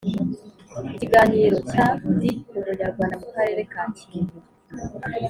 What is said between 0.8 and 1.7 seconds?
ikiganiro